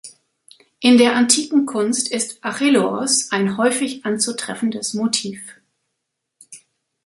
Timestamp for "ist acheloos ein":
2.11-3.55